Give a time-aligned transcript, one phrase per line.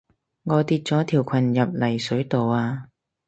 [0.45, 2.87] 我跌咗條裙入泥水度啊